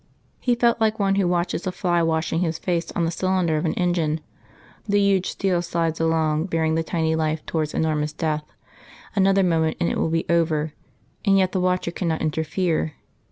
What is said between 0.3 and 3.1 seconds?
He felt like one who watches a fly washing his face on